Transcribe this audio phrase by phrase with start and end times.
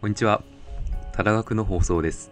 [0.00, 0.44] こんにちは。
[1.12, 2.30] ただ学の放送です。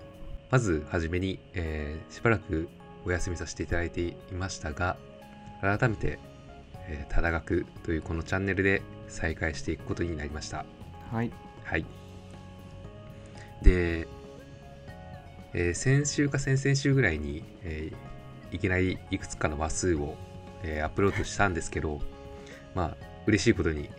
[0.53, 2.69] まずはじめに、えーしばらく
[3.05, 4.97] お休みさせていただいていましたが、
[5.61, 6.21] 改めて、
[6.87, 10.65] えー、ただ学というこのチャンネルで再開していくことになりました。
[11.11, 11.33] はい。
[11.65, 11.85] はい。
[13.63, 14.07] で、
[15.53, 17.97] えー先週か先々週ぐらいに、えー
[18.55, 20.15] いきなりいくつかの話数を、
[20.63, 22.01] えーアップロードしたんですけど、
[22.77, 22.97] まあ、
[23.27, 23.91] 嬉しいことに、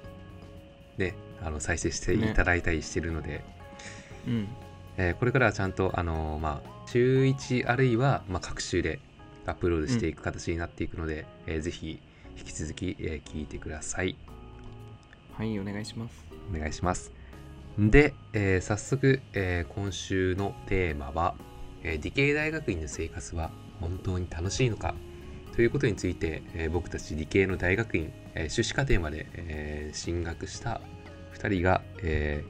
[0.98, 3.44] ね、あの再生していただいたりしてるので、
[4.28, 4.48] うん。
[4.98, 9.00] えーこれからはちゃんと、あのーまあ、週1あるいは、まあ、各週で
[9.46, 12.00] アップロードしていく形になっていくので、えーぜひ
[12.38, 14.16] 引き続き、えー聞いてください。
[15.38, 16.25] はい、お願いします。
[16.54, 17.11] お願いします。
[17.78, 21.36] で、えー早速、えー今週のテーマは、
[21.83, 24.96] えー理系大学院の生活は本当に楽しいのか？
[25.55, 30.82] ということについて、えー僕たち理系の大学院、えー修士課程まで、えー進学した
[31.36, 32.44] 2人が、え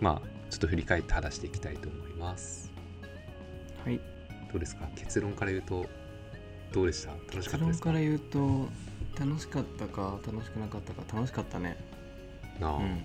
[0.00, 2.70] ーまあちょっと振り返って話していきたいと思います。
[3.84, 3.98] はい。
[4.52, 4.88] どうですか？
[4.96, 5.86] 結論から言うと
[6.72, 7.12] どうでした？
[7.12, 7.86] 楽しか結ったですか？
[7.90, 8.68] 論から言うと、
[9.18, 11.76] 楽しかったか、楽しくなかったか、楽しかったね。
[12.58, 13.02] なあ、うん。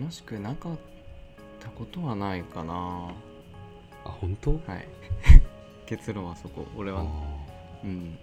[0.00, 0.76] 楽しくなかっ
[1.58, 3.10] たことはないかな。
[4.04, 4.52] あ本当？
[4.66, 4.86] はい。
[5.86, 6.66] 結論はそこ。
[6.76, 7.04] 俺は。
[7.82, 8.18] うん。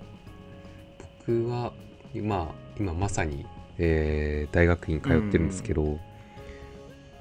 [1.26, 1.74] 僕は
[2.14, 3.46] 今今まさに、
[3.78, 6.00] えー大学院通ってるんですけどう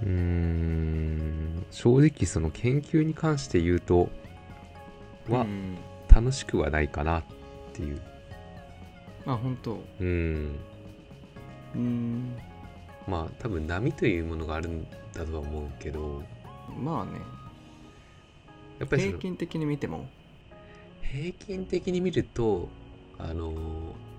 [0.04, 4.10] ーん正直その研究に関して言うと
[5.28, 5.78] はうん
[6.14, 7.24] 楽しくはないかなっ
[7.72, 8.00] ていう。
[9.24, 9.82] まあ、本当。
[10.00, 10.58] うん。
[11.74, 12.36] うん。
[13.08, 16.22] まあ多分波というものがあるんだとは思うけど。
[16.78, 17.12] まあね、
[18.78, 20.06] やっぱり平均的に見ても。
[21.00, 22.68] 平均的に見ると
[23.18, 23.52] あの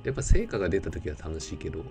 [0.03, 1.83] やっぱ成果が出た時は楽しいけど、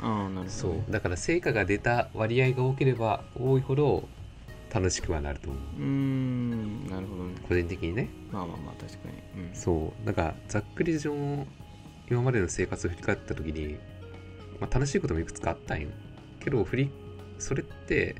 [0.00, 0.48] ね。
[0.48, 4.08] そうだから成果が出た割合が多ければ多いほど
[4.72, 7.34] 楽しくはなると思ううーん、なるほどね。
[7.48, 9.44] 個人的にねまあまあまあ、確かに。
[9.44, 9.54] うん。
[9.54, 11.12] そうなんかざっくり上
[12.10, 13.78] 今までの生活を振り返った時に、
[14.60, 15.88] まあ、楽しいこともいくつかあったんよ
[16.40, 16.90] けど振り
[17.38, 18.16] それって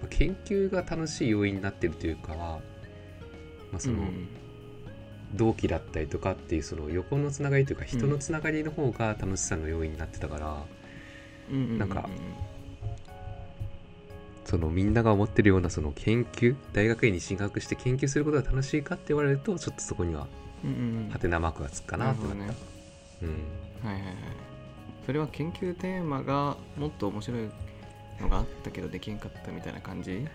[0.00, 2.60] まあ研究が楽しい要因になってるというかま
[3.76, 4.28] あその、うん
[5.34, 10.64] 同期だったりとかっていうその横のつながりというか人のつながりの方が楽しさの要因になってたから、
[11.50, 12.08] なんか
[14.44, 20.26] そのみんなが思ってるようなその研究大学院に進学して研究することが楽しいかって言われるとちょっとそこには
[20.64, 21.10] うんうんうん。
[21.10, 22.52] ハテナマークがつくかなってなった、なる
[23.20, 23.90] ほうん。
[23.90, 24.16] はいはいはい。
[25.04, 27.48] それは研究テーマがもっと面白い
[28.20, 30.26] のがあったけどできんかったみたいな感じ？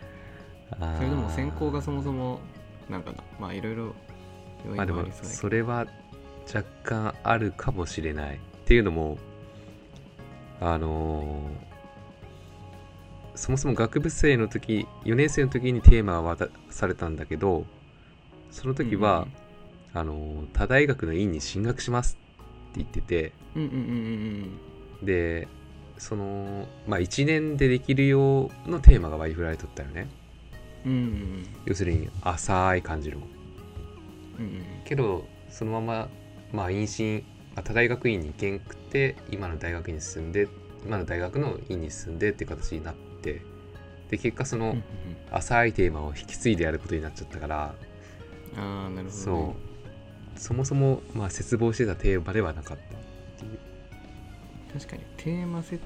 [0.97, 2.39] それでも専攻がそもそも
[2.89, 3.93] なんかなまあいろいろ
[4.75, 5.85] まあでもそれは
[6.53, 9.17] 若干あるかもしれないっていうのも
[10.61, 11.71] あのー
[13.33, 17.65] そもそも学部生の時4年生の時にテーマは渡されたんだけど
[18.51, 19.25] その時は、
[19.93, 23.77] あのー他大学の院に進学しますって言っててうんうんうん
[25.01, 25.47] うんで
[25.97, 30.07] そのまあ1年でできるようのテーマが割り振られとったよね。
[30.85, 31.47] うんうんうん。
[31.65, 33.17] 要するに浅い感じの。
[34.39, 36.09] うんうんけどそのまま
[36.51, 37.23] まあ妊娠
[37.55, 40.47] まあ他大学院に行けんくて今の大学に進んで
[40.85, 43.41] 今の大学の院に進んでっていう形になって
[44.09, 44.75] で結果その
[45.31, 47.75] 浅いテーマを引き継いでやることになっちゃったから、
[48.57, 49.55] ああなるほど、ね、そ
[50.35, 50.39] う。
[50.39, 52.97] そもそもまあ切望してたテーマではなかったっ
[53.37, 53.59] ていう。
[54.73, 55.81] 確かにテーマ設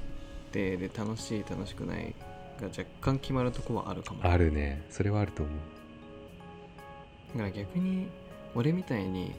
[0.51, 2.15] 定で楽しい楽しくない
[2.59, 4.21] が若干決まるとこはあるかも。
[4.23, 4.83] あるね。
[4.89, 7.37] それはあると思う。
[7.37, 8.07] だから逆に
[8.55, 9.37] 俺みたいに絶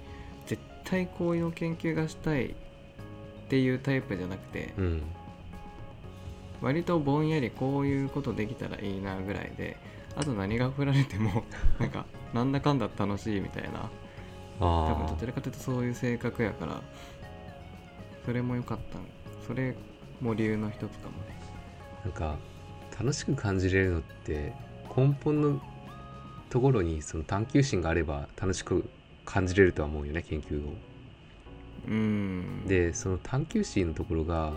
[0.87, 2.55] 対こういう研究がしたいっ
[3.49, 5.03] ていうタイプじゃなくてうん。
[6.63, 9.77] 割とぼんやりこういうことできたらいいなぐらいで
[10.17, 11.45] あと何が振られても
[11.79, 13.91] なんかなんだかんだ楽しいみたいな。
[14.59, 16.81] 多分あどちらかというとそういう性格やから
[18.25, 18.99] それも良かった
[19.47, 19.77] それ
[20.23, 21.39] も理由の一つかもね。
[22.03, 22.39] あなんか
[22.99, 24.55] 楽しく感じれるのって
[24.97, 25.61] 根本の
[26.49, 28.89] ところにその探求心があれば楽しく
[29.27, 30.75] 感じれるとは思うよね研究を。
[31.87, 32.65] うん。
[32.67, 34.55] でその探求心のところが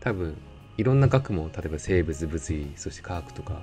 [0.00, 0.36] 多分
[0.78, 3.62] いろんな学問例えば生物物理そして科学とか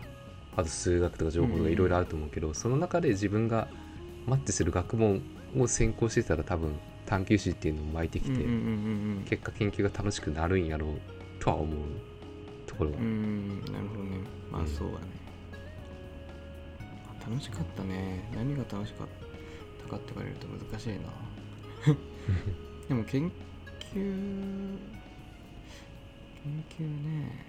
[0.55, 3.67] あと数学とか情報とかいろいろあると思うけど、その中で自分が
[4.27, 5.21] マッチする学問
[5.57, 10.99] を専攻してたら多分探求心っていうのも湧いてきて、うんうんうん結果研究が楽しくなるんやろう
[11.39, 11.75] とは思う
[12.65, 14.19] ところは、うんうんなるほどね。
[14.51, 14.65] まうん。
[14.65, 15.05] あそうだね、
[17.25, 18.29] あ楽しかったね。
[18.35, 19.18] 何が楽しかった？
[19.89, 20.99] かって言われると難しいな。
[22.87, 23.31] でも研
[23.93, 24.79] 究
[26.43, 27.45] 研究ね。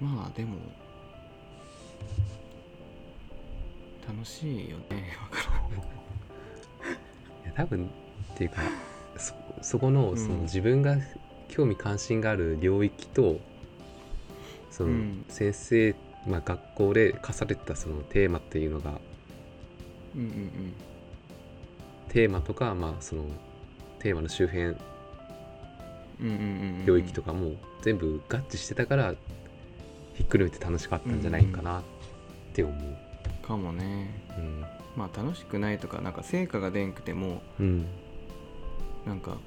[0.00, 0.56] まあでも
[4.06, 7.90] 楽しいよねわからんいや多分
[8.34, 8.62] っていうか
[9.16, 10.16] そそこのうん。
[10.16, 10.96] その自分が
[11.48, 13.40] 興味関心がある領域と
[14.70, 15.24] そのうん。
[15.28, 15.94] 先生、
[16.26, 19.00] まあ、学校で課されてたそのテーマっていうのが
[20.18, 20.72] うんうん
[22.08, 23.24] テーマとか、まあ、その
[23.98, 24.76] テーマの周辺うんうん
[26.22, 29.14] うんうんうん領域とかも全部合致してたから
[30.14, 31.82] ひっくるめて楽しかったんじゃないかなっ
[32.52, 33.46] て思う。
[33.46, 34.10] かもね。
[34.36, 34.64] うん。
[34.96, 37.86] まあ楽しくないとかなんか成果が出んくてもうん。
[39.06, 39.38] なんか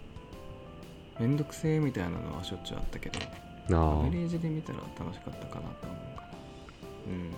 [1.19, 3.19] めんどくせえみたいなのはしょっちゅうあったけど
[3.77, 6.29] あアベレージで見たら楽しかったかなと思うかな。
[7.07, 7.31] うん。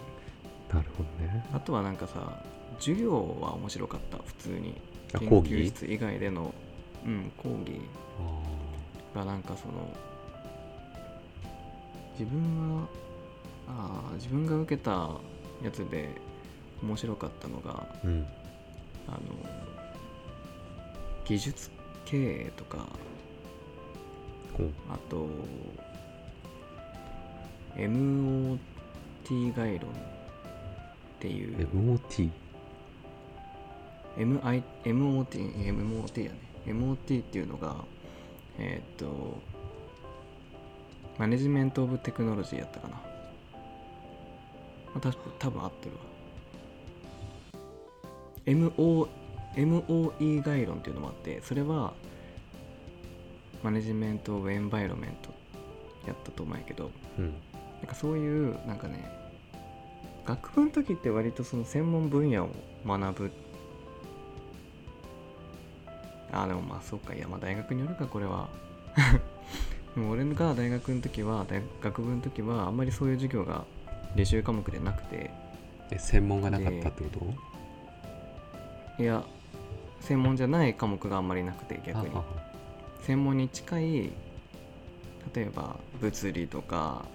[0.72, 1.46] あなるほどね。
[1.54, 2.44] あとはなんかさ
[2.80, 4.18] 授業は面白かった。
[4.18, 4.80] 普通に。
[5.20, 6.54] 研究室以外での。
[7.06, 7.80] うん講義。
[9.16, 9.88] あがなんかその
[12.18, 12.88] 自分が
[13.68, 15.10] あー自分が受けた
[15.64, 16.10] やつで
[16.82, 18.28] 面白かったのがーうん。
[19.08, 19.18] あの
[21.26, 21.70] 技術
[22.06, 22.88] 経営とか
[24.90, 25.28] あと
[27.76, 28.60] MOT
[29.56, 29.94] 概論っ
[31.20, 31.68] ていう。
[31.70, 32.30] MOT
[34.18, 36.38] MI MOT, MOT やね。
[36.66, 37.76] MOT っていうのが
[38.58, 39.42] えーっと
[41.18, 43.02] マネジメント・オブ・テクノロジーやったかな、ま
[44.96, 46.02] あ、た多分合ってるわ。
[48.46, 49.08] MO
[49.56, 51.94] MOE 概論っていうのもあってそれは
[53.62, 55.32] マネジメント・オブ・エンバイロメント
[56.08, 57.34] やったと思うんやけどうん。
[57.78, 59.10] なんかそういうなんかね
[60.26, 62.50] 学部の時って割とその専門分野を
[62.86, 63.32] 学ぶ
[66.34, 67.14] あでもまあそうか。
[67.14, 68.50] いやまあ大学によるかこれは。
[69.96, 73.64] でも俺が大学の時は大学部の時はあんまりそういう授業が
[74.16, 75.32] 履修科目でなくて。
[75.92, 77.10] え専門がなかったってこ
[78.98, 79.04] と？
[79.04, 79.24] いや
[80.00, 82.16] 専門じゃない科目があんまりなくて逆に。
[83.02, 84.12] 専門に近い
[85.34, 87.06] 例えば物理とか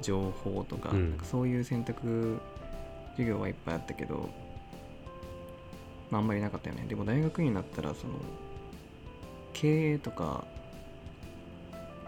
[0.00, 1.10] 情報とか,、うん。
[1.10, 2.40] なんかそういう選択
[3.12, 4.28] 授業はいっぱいあったけど、ま
[6.18, 6.84] あ、あんまりなかったよね。
[6.88, 8.14] でも大学になったらその
[9.52, 10.44] 経営とか、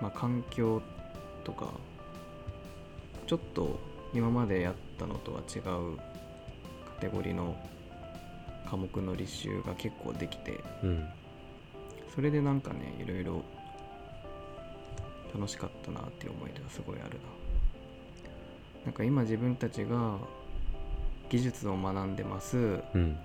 [0.01, 0.83] まあ、環境
[1.45, 1.73] とか
[3.27, 3.79] ちょっと
[4.13, 5.97] 今までやったのとは違う
[6.87, 7.57] カテゴリーの
[8.69, 11.09] 科目の履修が結構できてうん。
[12.15, 13.43] それでなんかねいろいろ
[15.35, 17.17] 楽しかったなっていう思い出がすごいあるな。
[18.85, 20.19] なんか今自分たちが
[21.31, 22.57] 技術を学んでます。
[22.95, 23.17] うん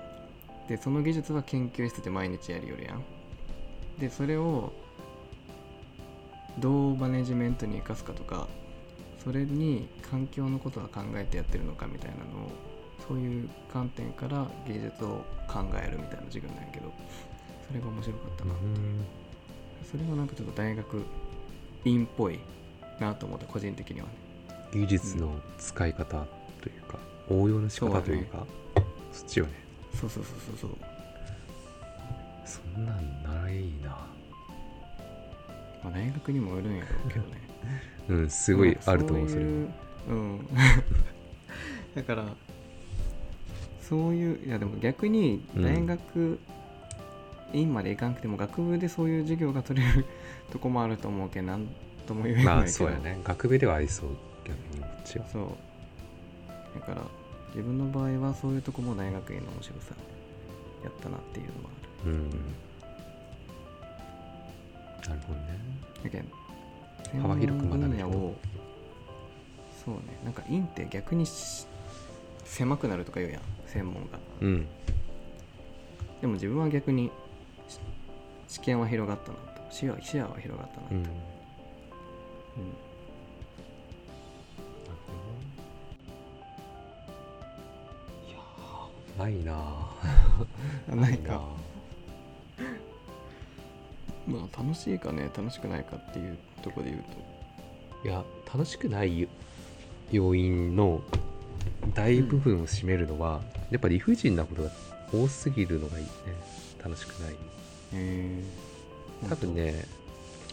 [0.70, 3.04] でその技術は研究室で毎日やるよりやん。
[4.00, 4.72] でそれを
[6.60, 8.48] どうマネジメントに生かすかとか
[9.24, 12.52] それに環境のことは考えてやってるのかみたいなのを
[13.08, 16.92] そういう観点から技術を考えるみたいな授業なんやけど
[17.68, 18.54] それが面白かったな
[19.90, 21.04] それはなんかちょっと大学
[21.86, 22.40] 院っぽい
[23.00, 24.12] なと思った個人的にはね。
[24.72, 26.28] 技術の使い方
[26.62, 28.46] というか、応用の仕方というか
[29.12, 29.69] そっちよね
[30.00, 30.78] そうそうそうそうそう。
[32.46, 33.90] そんなんないな。
[35.84, 37.50] まあ大学にもよるんやろうけどね。
[38.08, 39.70] うんすごいあると思うそれういう
[40.10, 40.48] うん。
[41.96, 42.26] だから
[43.82, 45.64] そういう いやでも逆にうん。
[45.64, 46.40] 大学
[47.52, 50.06] 院まで行かなくても学部でそういう授業が取れる
[50.52, 51.68] とこもあると思うけどなん
[52.08, 52.56] とも言えないけど。
[52.56, 53.20] まあそうやね。
[53.24, 54.10] 学部ではありそう
[54.46, 55.28] 逆にこっちは。
[55.28, 56.80] そう。
[56.80, 57.02] だから
[57.50, 59.96] 自分の場合はそういうとこも大学院の面白さ
[60.84, 61.70] やったなっていうのも
[62.04, 62.30] あるうん。
[62.30, 62.36] な
[65.16, 65.60] るほどね
[66.04, 66.24] だけど。
[67.22, 68.40] 幅広く学べる専門分野を
[69.86, 70.02] そうね。
[70.24, 71.26] なんか院って逆に
[72.44, 73.42] 狭くなるとか言うやん。
[73.66, 74.20] 専門が。
[74.42, 74.68] うん。
[76.22, 77.12] でも自分は逆に
[78.48, 79.62] 知見は広がったなと。
[79.72, 81.04] 視野視野は広がったなと、うんうん。
[89.20, 89.54] ないな。
[90.90, 91.42] ぁ ないか
[94.26, 97.10] まあ楽しいかね楽しくないかっていうところで言うと。
[98.08, 99.28] いや楽しくない
[100.12, 101.02] 要因の
[101.94, 104.72] 大部分を占めるのは、やっぱ理不尽なことが
[105.12, 106.10] 多すぎるのがいいね。
[106.82, 107.34] 楽しくない。
[107.34, 107.36] へ
[107.94, 108.42] え
[109.30, 109.86] 多分ね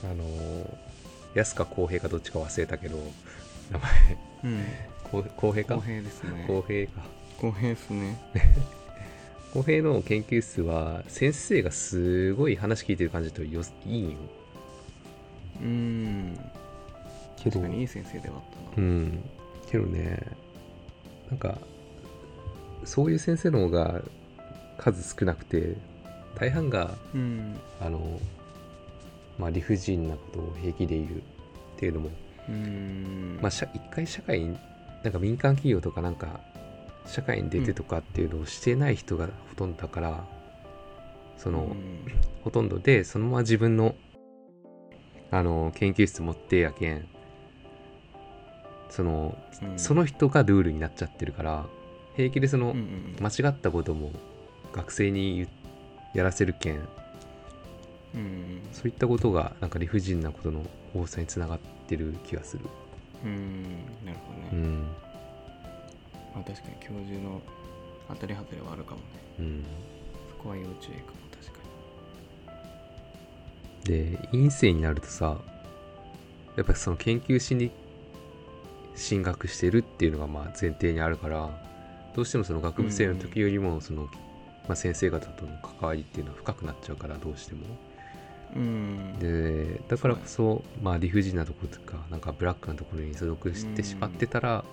[0.03, 0.25] あの
[1.35, 2.97] 安か公平かどっちか忘れたけど
[3.71, 4.19] 名前。
[4.45, 4.65] うん。
[5.05, 5.77] 公公平か？
[5.77, 6.45] 公平ですね。
[6.49, 7.03] 公平か
[7.41, 8.17] 公平ですね。
[9.53, 14.17] 公平の研究室は先生がすごい話聞いてる感じとよいいんよ。
[15.63, 16.39] うん。
[17.37, 18.43] けど確かにいい先生ではあっ
[18.75, 18.87] たな。
[18.87, 19.23] うん。
[19.71, 20.21] けどね
[21.31, 21.59] なんか
[22.85, 24.03] そういう先生の方が
[24.79, 25.75] 数少なくて
[26.35, 27.57] 大半がうん。
[27.81, 28.21] あの
[29.39, 31.13] まあ理不尽なことを平気で言うっ
[31.77, 32.11] ていうのも
[32.49, 33.39] うん。
[33.41, 34.57] まあ、社一回社会に
[35.03, 36.41] なんか民間企業とかなんか
[37.07, 40.25] 社会に出てとかっていうのをしてない人がほとんどだから、
[41.37, 42.05] その、うん。
[42.43, 43.97] ほとんどでそのまま自分の
[45.31, 47.09] あの研究室持ってやけん
[48.89, 49.79] そのうん。
[49.79, 51.67] その人がルールになっちゃってるから
[52.15, 54.13] 平気でその、うんうん間違ったことも
[54.73, 55.49] 学生に言
[56.15, 56.89] やらせるけん
[58.15, 58.63] うん。
[58.73, 60.63] そういったことがなんか理不尽なことの
[60.95, 61.59] 多さにつながっ
[61.89, 62.65] てる気がする。
[63.25, 63.63] うん。
[64.05, 64.87] なるほどね、うん
[66.37, 67.41] まあ確かに教授の
[68.09, 69.05] 当たり外れはあるかもね。
[69.41, 69.65] うん。
[70.29, 71.61] そこは要注意かも確か
[73.85, 75.39] で院生になるとさ
[76.57, 77.71] やっぱその研究しに
[78.95, 81.49] 進学してるっていうのがまあ前提にあるから
[82.15, 87.61] どうしてもその学部生の時よりもその、まあ、先生方との関わりっていうのは深くなっちゃうからどうしても。
[87.61, 87.67] に
[88.57, 89.19] うん。
[89.19, 94.65] でだからこそまあ理不尽なところとかなんかブラックなところに所属してしまってたら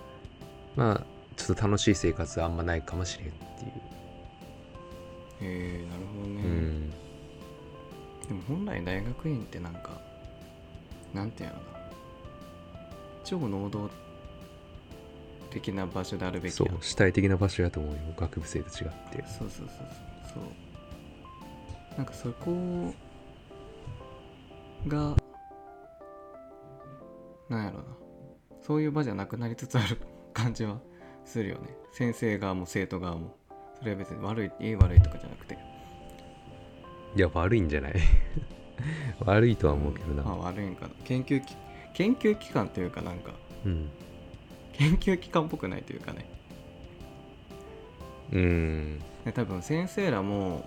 [0.76, 3.72] まあちょっと楽しい生活はあんまないかもしれんっていう、
[5.42, 6.90] へえなるほどね、うん。
[6.90, 6.96] で
[8.34, 10.00] も本来大学院ってなんか
[11.14, 11.84] なんていうのかな。
[13.24, 13.90] 超能動
[15.50, 18.00] 的な場所であるべきそう主体的な場所やと思うよ。
[18.18, 19.24] 学部生と違って。
[19.28, 19.88] そうそうそうそう。
[20.34, 20.44] そう。
[21.98, 22.94] なんかそこ
[24.88, 25.16] が
[27.50, 27.86] なんやろな。
[28.66, 30.00] そういう場じゃなくなりつつある
[30.34, 30.80] 感じは
[31.26, 31.70] するよね。
[31.92, 33.36] 先生側も生徒側も。
[33.80, 35.58] それは別に悪いいい悪いとかじゃなくて。
[37.16, 37.94] いや悪いんじゃない？
[39.26, 40.94] 悪いとは思うけどな、まあ悪いんかな。
[41.04, 41.56] 研究き
[41.94, 43.34] 研究機関というかなんか。
[43.66, 43.90] うん。
[44.74, 46.26] 研究機関っぽくないというかね。
[48.32, 49.00] うん。
[49.26, 50.66] で多分先生らも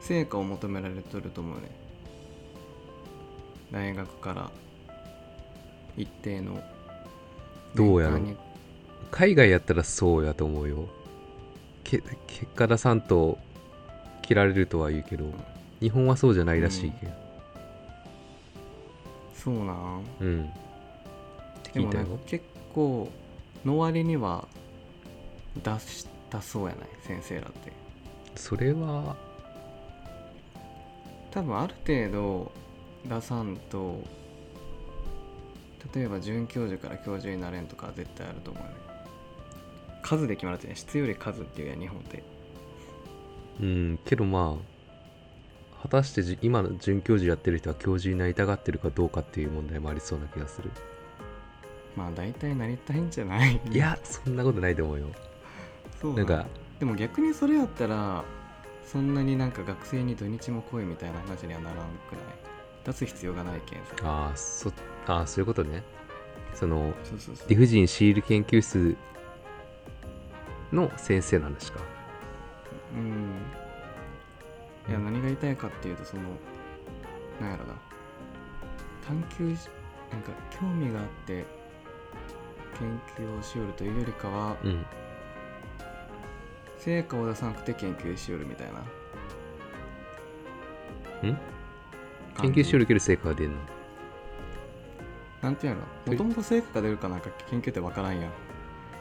[0.00, 1.70] 成果を求められとると思うね。
[3.70, 4.50] 大学から
[5.96, 6.60] 一定の
[7.74, 8.18] どうやろ
[9.10, 10.88] 海外やったらそうやと思うよ。
[11.84, 13.38] け結果出さんと
[14.22, 15.24] 切られるとは言うけど
[15.80, 17.12] 日本はそうじゃないらしいけど
[19.34, 20.02] そうなん。
[20.20, 20.50] うん、
[21.72, 22.44] でもなんか結
[22.74, 23.08] 構
[23.64, 24.46] の割には
[25.62, 27.72] 出したそうやない先生らって。
[28.36, 29.16] それは。
[31.30, 32.52] 多分ある程度
[33.08, 34.02] 出さんと
[35.94, 38.70] 例えば准教授から教授になれんとかは絶対あると思うね
[40.02, 42.22] 数で決まるってね質より数っていうやん日本って。
[43.60, 50.70] うんけどまあ果たしてじ今の准教授やってる人は教授になりたがってるかどうかっていう問題もありそうな気がする。
[51.96, 53.60] まあ大体なりたいんじゃない？
[53.70, 55.06] いやそんなことないと思うよ。
[56.00, 56.46] そうなんか
[56.78, 58.24] でも逆にそれやったら
[58.84, 62.47] そんなになんか学生に土日も来いみたいな話にはならんくない？
[62.88, 63.84] 出す必要がないけん。
[63.84, 64.72] さああそ
[65.06, 65.82] あーそういうことね。
[66.54, 66.94] その
[67.46, 68.96] 理不尽シール研究室
[70.72, 71.80] の先生の話か。
[72.94, 73.42] うん。
[74.88, 76.22] いや何が言いたいかっていうとその
[77.40, 77.74] なんやろな。
[79.06, 79.68] 探求し
[80.10, 81.44] なんか興味があって
[82.78, 84.86] 研究をしよるというよりかはうん。
[86.78, 88.82] 成果を出さなくて研究しよるみたいな
[92.40, 93.56] 研究しよるけど成果が出るの？
[95.42, 95.80] なんていうの？
[96.12, 98.32] もともと成果が出るかなんか研究って分からんやん。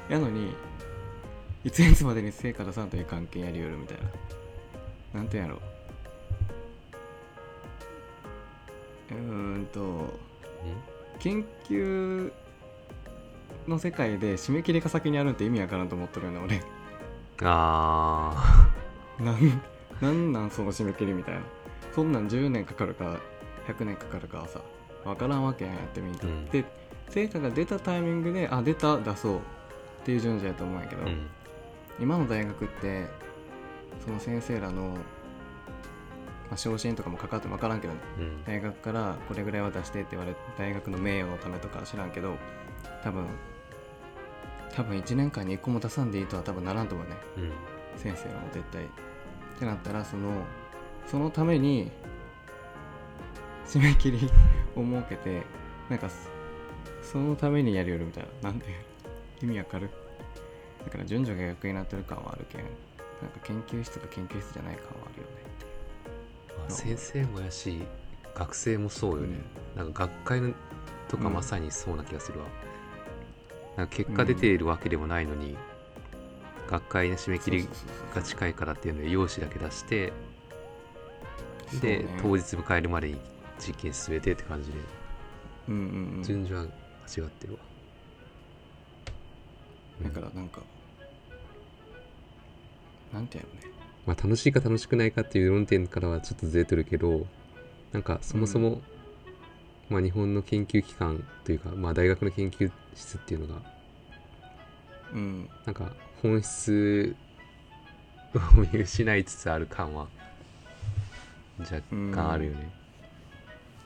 [0.09, 0.53] やのに
[1.63, 3.97] いついつまでに成果出さんという関係やりよるみたい
[5.13, 5.19] な。
[5.19, 5.61] なんていうんやろ？
[9.09, 10.19] うーんと
[11.19, 12.31] 研究
[13.67, 16.61] の世界で締め切りが先にあるんって意味わからんと思っとるよね俺。
[17.43, 18.69] あ
[19.19, 19.61] なん
[20.01, 21.41] なんなんその締め切りみたいな
[21.97, 23.19] そんなん10年かかるか
[23.67, 24.61] 100年かかるかはさ
[25.03, 26.45] 分からんわけやんやってみんと、うん。
[26.45, 26.63] で
[27.09, 29.37] 成果が出たタイミングであ出た出そう。
[29.37, 29.39] っ
[30.05, 31.27] ていう順序やと思うんやけど、あうん。
[31.99, 33.07] 今の大学って
[34.05, 34.97] その先生らの、ま
[36.51, 38.43] あ、昇進とかもかかっても分からんけどねうん。
[38.43, 42.35] 大学からこれぐらいは出してって言われて大学の名誉のためとかは知らんけど
[43.03, 43.25] 多分
[44.75, 47.15] 多分1年間に1個も出さんでいいとは多分ならんと思うね。
[47.37, 47.51] うん。
[47.95, 48.83] 先生らも絶対。
[48.83, 48.87] っ
[49.57, 50.43] てなったらその
[51.07, 51.91] そのために
[53.65, 54.29] 締め切り
[54.75, 55.43] を設けて
[55.89, 56.27] なんかそ
[57.13, 58.49] そのためにやりよるみたいな。
[58.51, 58.65] なんて
[59.41, 59.89] 意味わかる？
[60.83, 65.33] だから順序が逆になってる感はあるけんなんか研究室が研究室じゃない感はあるよね。
[66.57, 67.81] まあ先生もやし
[68.35, 69.39] 学生もそうよね、
[69.75, 70.53] なんか学会の
[71.07, 71.33] とかうん。
[71.33, 72.45] まさにそうな気がするわ、
[73.77, 75.57] なんか結果出ているわけでもないのに、
[76.67, 77.67] 学会の締め切り
[78.13, 80.13] が近いからっていうので用紙だけ出して
[81.81, 82.19] で、ね。
[82.21, 83.19] 当日迎えるまでに
[83.59, 84.77] 実験進めてって感じで。
[85.69, 86.23] うんうんうん。
[86.23, 86.69] 順序は間
[87.25, 87.59] 違ってるわ、
[90.03, 90.61] だからなんか
[93.13, 93.77] なんていうのね。
[94.05, 97.27] まあ、楽しいか楽しくないかっていう論点からはちょっとずれてるけど
[97.91, 98.81] なんかそもそも、
[99.89, 103.61] まあ、日本の研究機関というか、まあ、大学の研究室っていうのが
[105.13, 105.49] うん。
[105.65, 107.15] なんか本質
[108.35, 110.07] を見失いつつある感は
[111.59, 111.81] 若
[112.13, 112.71] 干あるよね。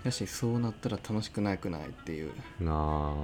[0.03, 2.33] やしそうなったら楽しくないくないっていう。
[2.59, 3.15] なあ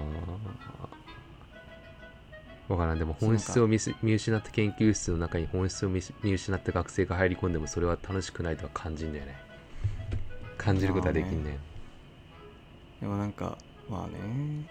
[2.68, 3.00] わからん。
[3.00, 6.02] でも本質を見す見失った研究室の中に本質を見
[6.34, 9.36] 失った学生が入り込んでもそれは楽しくないとは感じんだよね。
[10.58, 11.58] 感じることはできんね
[13.00, 13.58] でもなんか
[13.90, 14.70] まあね。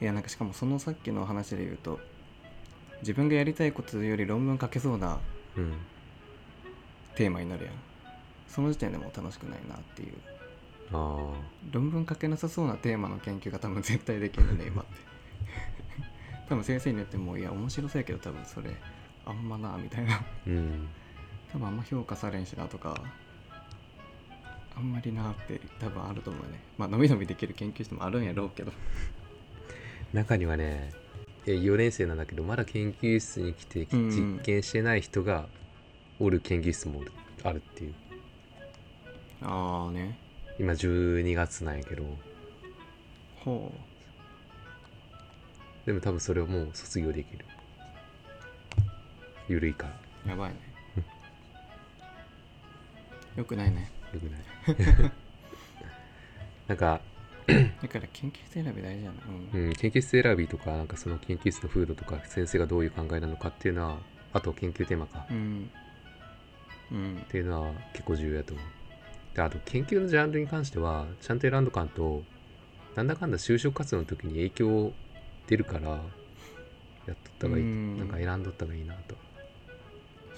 [0.00, 1.98] いやなんかしかもそのさっきの話で言うと
[3.00, 5.18] 自分がやりたいことより論文書けそうな
[5.56, 5.72] うん。
[7.16, 7.74] テーマになるやん
[8.48, 10.14] その時点でもう楽しくないなっていう。
[10.90, 11.34] あ
[11.70, 14.92] 論文書けなさそうなテーマの研究が多分絶対できるね今って。
[16.48, 18.74] 多分先生に言ってもいや面白そうやけど多分それ
[19.26, 20.14] あんまなみたいな。
[20.14, 20.88] あうん。
[21.52, 23.02] 多分あんま評価されんしなとか
[24.76, 26.60] あんまりなって多分あると思うね。
[26.78, 28.72] まあ伸び伸びできる研究室もあるんやろうけど。
[30.14, 30.90] 中にはね
[31.44, 34.08] 4年生なんだけどまだ研究室に来てうん。
[34.08, 35.48] 実験してない人が
[36.18, 37.02] おる研究室も
[37.44, 37.94] あるっていう
[39.42, 40.16] ああね。
[40.58, 42.04] 今12月なんやけど。
[43.44, 43.72] ほ
[45.86, 47.44] でも多分それはもう卒業できる。
[49.48, 49.94] ゆるいから。
[50.26, 50.56] うやばいね。
[53.36, 53.90] よくないね。
[54.12, 54.40] よくない。
[56.66, 57.00] なんか、
[57.80, 59.16] だから研究室選び大事やな
[59.54, 63.98] ううんん、研究室選びとかなんかその研究室の風土とか先生がどういう考えなのかっていうのは
[64.34, 65.24] あと研究テーマか。
[65.30, 65.70] うん。
[66.92, 67.22] うん。
[67.24, 68.66] っていうのは結構重要だと思う
[69.38, 72.24] であと研究のジャンルに関してはちゃんと選んどかんと
[72.96, 74.92] なんだかんだ就職活動の時に影響
[75.46, 76.00] 出るからやっ
[77.06, 77.98] とった方がいいうん。
[77.98, 79.14] なんか選んどった方がいいなと。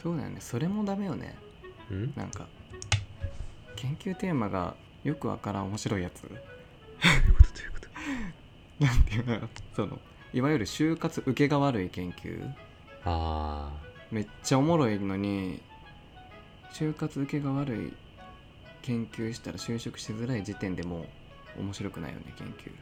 [0.03, 0.37] そうだよね。
[0.41, 1.35] それもダメよね。
[1.91, 2.13] うん？
[2.15, 2.47] なんか
[3.77, 6.23] 研究テーマがよくわからん面白いやつ。
[6.23, 7.49] どういうこと？
[7.49, 7.81] どういうこ
[8.79, 8.85] と？
[8.85, 9.49] なんていうの？
[9.75, 9.99] その
[10.35, 12.47] いわゆる就活受けが悪い研究。
[13.07, 13.73] あ
[14.11, 15.63] めっちゃおもろいのに
[16.75, 17.93] 就活受けが悪い
[18.83, 21.07] 研究したら就職しづらい時点でも
[21.57, 22.73] う面白くないよね研究。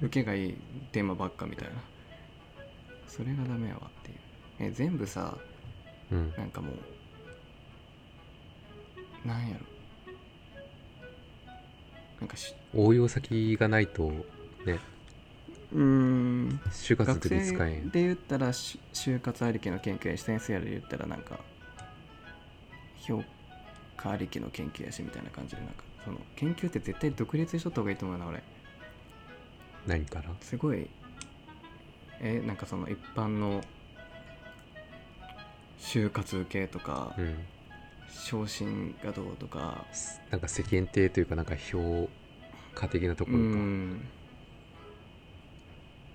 [0.02, 0.54] 受けがいい
[0.92, 1.74] テーマばっかみたいな。
[3.06, 4.18] それがダメやわっていう。
[4.60, 6.32] え全部さあうん。
[6.36, 6.72] なんかも
[9.24, 9.60] うなんやろ。
[12.20, 14.10] なんかし応用先がないと
[14.66, 14.78] ね。
[15.72, 16.60] うーん。
[16.70, 17.90] 就活の学生時に使えん。
[17.90, 21.38] で言ったらし就活ありきの研究やし先生で言ったらなんか
[22.96, 23.37] 評価
[24.04, 28.42] ありきの研究やしみたいな感じでなんかその研究って絶対独立しとった方がいいと思うな俺。
[29.86, 30.30] 何から？
[30.40, 30.88] すごい。
[32.20, 33.62] えなんかその一般の
[35.78, 37.36] 就活受けとかうん。
[38.10, 39.84] 昇進がどうとか。
[40.30, 42.08] なんか世間体というかなんか評
[42.74, 43.56] 価的なとこうろか。
[43.56, 44.00] ん。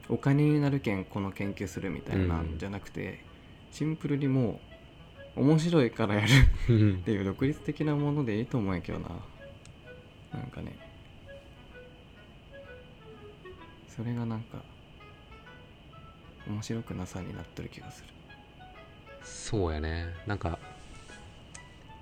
[0.10, 3.24] お金になるけんこの研究するみたいなうんんじゃなくて、
[3.72, 4.73] シンプルにもう
[5.36, 6.28] 面白いからやる。
[6.70, 6.94] うん。
[6.96, 9.10] っていう独立的なものでいいと思うんやけどな。
[10.34, 10.78] なんかね。
[13.96, 14.58] それがなんか
[16.48, 18.08] 面白くなさになってる気がする。
[19.24, 20.08] そうやね。
[20.28, 20.60] なんか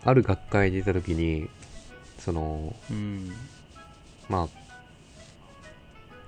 [0.04, 1.50] ある学会にいた時に
[2.18, 3.32] そのうん。
[4.30, 4.48] まあ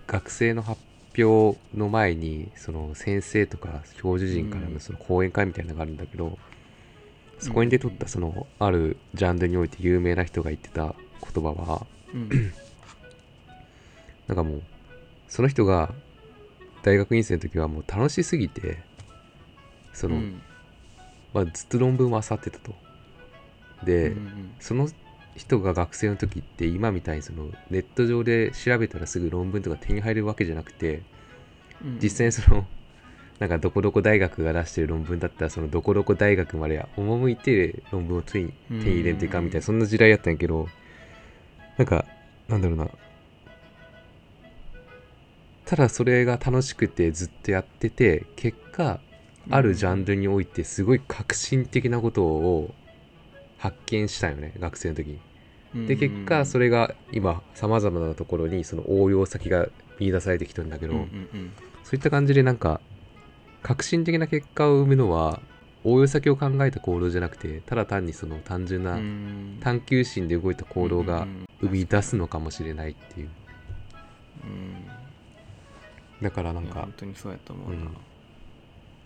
[0.07, 0.79] 学生の発
[1.17, 4.73] 表の前にその先生とか教授陣からうん。
[4.73, 6.37] のその講演会みたいなのがあるんだけど、
[7.39, 10.95] そこに出とったそのあるジャンルにおいて有名な人が言ってた
[11.33, 12.29] 言葉はうん。
[14.27, 14.61] なんかもう
[15.27, 15.93] その人が
[16.83, 18.79] 大学院生の時はもう楽しすぎて
[19.93, 20.41] その、うん。
[21.33, 22.73] まあ、ずっと論文を漁ってたと。
[23.83, 24.87] で、うんその
[25.35, 31.01] 人が学生の時って今みたいにそのネット上で調べたらすぐ論文とか手に入るわけじゃなくて
[31.83, 31.99] うん。
[31.99, 32.67] 実際にその
[33.39, 40.67] なんかどこどこ大学が出してる論文だったらそのどこどこ大学まで赴いて論文を手に手に入れんといかんみたいなそんな時代やったんやけど
[41.77, 42.05] なんか
[42.47, 42.87] なんだろうな。
[45.65, 48.99] ただそれが楽しくてずっとやってて結果
[49.49, 52.73] あるジャンルにおいてすごい革新的なことを
[53.57, 55.19] 発見したよね学生の時。
[55.73, 59.67] にで結果それが今さまざまなところにその応用先が
[59.99, 60.93] 見出されてきてるんだけど、
[61.83, 62.79] そういった感じでなんか
[63.63, 65.41] 革新的な結果を生むのは
[65.83, 69.57] 応用先を考えた行動じゃなくてただ単にその単純なうん。
[69.61, 71.27] 探求心で動いた行動が
[71.61, 73.29] 生み出すのかもしれないっていう。
[74.43, 74.87] うん。
[76.21, 77.97] だからなんか本当にそうやと思うな、うん。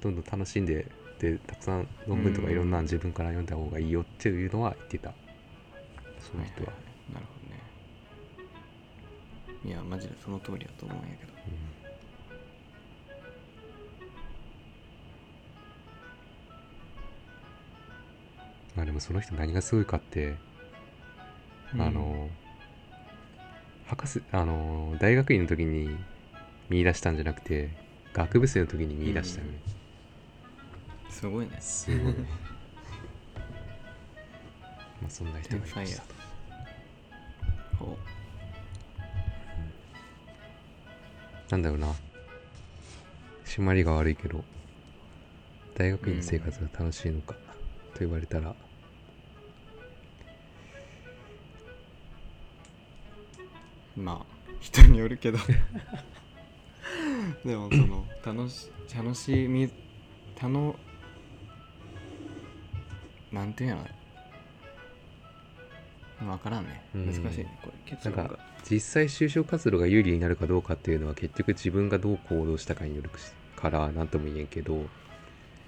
[0.02, 0.88] どんどん楽しんで
[1.20, 5.13] でたくさん論文とかいろんなの自分から読んだ方がいいよっていうのは言ってた。
[6.20, 6.74] その人は、
[7.13, 7.62] なるほどね。
[9.65, 11.37] いやマジでその通りだと思うんやけど
[18.78, 20.36] まあでもその人何がすごいかって、
[21.74, 22.30] あの
[23.88, 25.90] 博士あの大学院の時に
[26.70, 27.72] 見出したんじゃなくて
[28.13, 29.60] 学部生の時に見出したよね、
[31.10, 31.58] すごいね。
[31.60, 32.13] すごい。
[35.02, 36.13] まあそんな人がいましたと。
[37.80, 37.98] ほ
[41.50, 41.96] なんだろうな。
[43.44, 44.46] 締まりが悪いけど
[45.74, 47.34] 大学院の生活が楽しいのか、
[47.94, 48.56] と言われたら
[53.98, 55.40] まあ人によるけど。
[57.44, 59.70] でもその楽し楽しみ
[60.36, 60.76] たの
[63.32, 63.84] なんていうんや
[66.22, 66.82] ろ分からんね。
[66.96, 67.06] うん。
[67.08, 67.60] 難しいね。
[67.62, 68.24] これ結論が。
[68.24, 73.10] なんか実際就職活動が有利になるかどうかっていうのは結局自分がどう行動したかによる
[73.56, 74.86] から何とも言えんけど。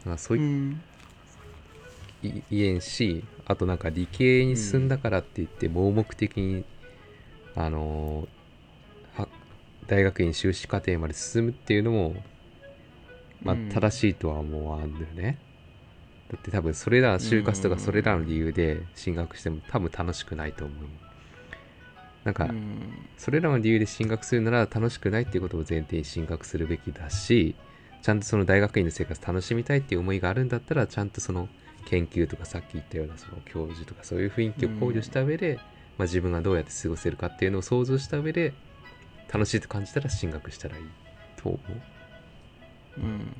[0.06, 0.82] なんかそうい,、ん。
[2.24, 6.64] い言えんしあとなんか理系に進んだからって言って盲目的に、
[7.60, 8.28] あの
[9.86, 12.16] 大学院修士課程まで進むっていうのも
[13.42, 13.70] まあうん。
[13.70, 15.40] 正しいとは思わんだよね、
[16.30, 20.88] だって多分それら就活とかそれらの理由で進学しても多分楽しくないと思う。
[22.24, 23.10] なんか、うん。
[23.18, 27.56] それらの理由で進学するなら楽しくないっていうことを前提に進学するべきだし
[28.02, 31.50] ちゃんとその大学院の生活楽しみたいっていう思いがあるんだったらちゃんとその
[31.86, 35.60] 研究とかさっき言ったようなその教授とかそういう雰囲気を考慮した上で、
[36.00, 38.54] まあ、自分がどうやって過ごせるかっていうのを想像した上で
[39.32, 40.84] 楽しいと感じたら進学したらいい。
[41.36, 41.60] と思
[42.98, 43.02] う。
[43.02, 43.36] うん。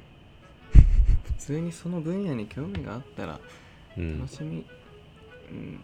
[1.24, 3.40] 普通にその分野に興味があったら
[3.98, 4.20] うん。
[4.20, 4.66] 楽しみ、
[5.50, 5.80] うん、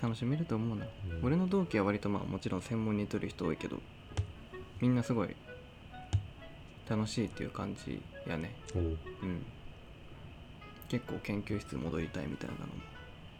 [0.00, 1.24] 楽しめると思うな、うん。
[1.24, 3.82] 俺の同期は割とまあもちろん専門に取る人多いけど
[4.80, 5.34] みんなすごい
[6.88, 8.54] 楽しいっていう感じやね。
[8.76, 8.82] おう。
[8.82, 9.44] うん。
[10.88, 12.72] 結構研究室戻りたいみたいなのも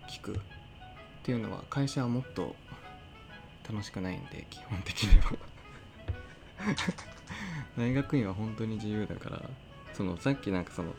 [0.09, 0.37] 聞く
[1.27, 2.55] っていうのは会社はもっと
[3.69, 5.33] 楽しくないんで基本的には。
[7.77, 9.43] 大学院は本当に自由だから
[9.93, 10.95] そのさっきなんかその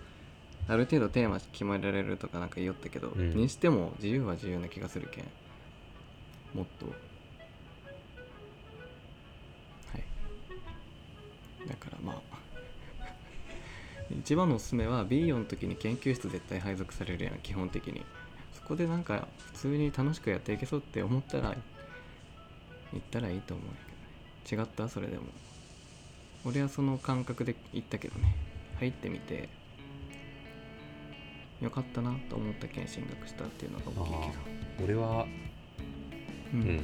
[0.67, 3.29] ある程度テーマ決められるとかなんか言おったけど、うん。
[3.37, 5.25] にしても自由は自由な気がするけん
[6.53, 6.87] もっと。
[6.87, 6.91] は
[9.97, 11.69] い。
[11.69, 12.37] だからまあ
[14.11, 18.03] 一番のおすすめは B4 の時に研究室絶対配属されるやん基本的に。
[18.03, 18.26] そ
[18.67, 21.55] こでなんか普通に楽しくやっていけそうって思ったら
[22.91, 23.75] 行ったらいいと思うんや
[24.45, 24.65] けどね。
[24.65, 25.23] 違ったそれでも。
[26.43, 28.35] 俺はその感覚で行ったけどね。
[28.79, 29.49] 入ってみて
[31.61, 34.37] よかったなと思ったけん進学したっていうのが大きいけ
[34.81, 34.83] ど。
[34.83, 35.25] 俺は、
[36.53, 36.81] ううん。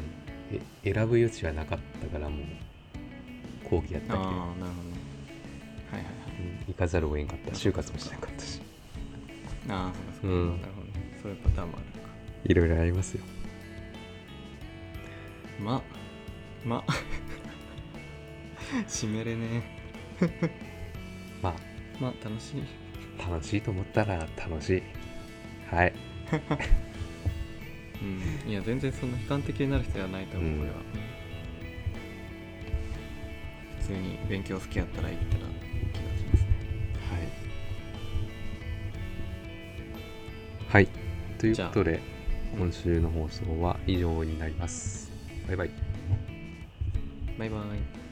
[0.51, 4.73] え選ぶ余地はなかったからもう講義やったけどああなるほどね。
[5.91, 6.13] はいはいはい。
[6.39, 6.65] うん。
[6.67, 7.51] 行かざるを得んかった。
[7.51, 8.61] 就活もしなかったし。
[9.69, 10.61] ああそうかそうか、うん。
[10.61, 12.13] なるほどねそういうパターンもあるのか。
[12.43, 13.23] いろいろありますよ。
[15.57, 15.81] ま
[16.65, 16.83] ま。
[18.89, 19.63] 締めれね
[21.41, 21.53] まあ。
[22.01, 22.63] まあ楽しい。
[23.17, 24.83] 楽しいと思ったら楽しい。
[25.73, 25.93] はい。
[28.03, 28.05] う
[28.47, 28.51] ん。
[28.51, 30.57] いや全然そんな悲観的になる必要はないと思う、うん。
[30.59, 30.75] これは。
[33.79, 35.53] 普通に勉強好きやったら行ったらいい
[35.93, 36.49] 気がしますね。
[40.69, 40.83] はい。
[40.85, 41.02] はい
[41.43, 41.99] ということで
[42.57, 45.11] 今週の放送は以上になります。
[45.45, 45.71] バイバイ。
[47.37, 48.02] バイバイ